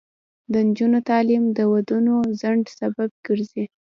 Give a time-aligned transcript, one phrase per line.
[0.51, 3.63] د نجونو تعلیم د ودونو ځنډ سبب ګرځي.